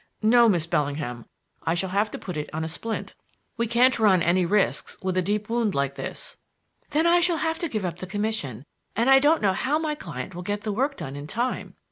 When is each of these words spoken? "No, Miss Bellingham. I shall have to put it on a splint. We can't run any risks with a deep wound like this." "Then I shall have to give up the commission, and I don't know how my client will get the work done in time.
"No, 0.23 0.49
Miss 0.49 0.65
Bellingham. 0.65 1.27
I 1.61 1.75
shall 1.75 1.91
have 1.91 2.09
to 2.09 2.17
put 2.17 2.35
it 2.35 2.49
on 2.53 2.63
a 2.63 2.67
splint. 2.67 3.13
We 3.55 3.67
can't 3.67 3.99
run 3.99 4.23
any 4.23 4.47
risks 4.47 4.97
with 5.03 5.15
a 5.15 5.21
deep 5.21 5.47
wound 5.47 5.75
like 5.75 5.93
this." 5.93 6.37
"Then 6.89 7.05
I 7.05 7.19
shall 7.19 7.37
have 7.37 7.59
to 7.59 7.69
give 7.69 7.85
up 7.85 7.97
the 7.99 8.07
commission, 8.07 8.65
and 8.95 9.11
I 9.11 9.19
don't 9.19 9.43
know 9.43 9.53
how 9.53 9.77
my 9.77 9.93
client 9.93 10.33
will 10.33 10.41
get 10.41 10.61
the 10.61 10.71
work 10.73 10.97
done 10.97 11.15
in 11.15 11.27
time. 11.27 11.75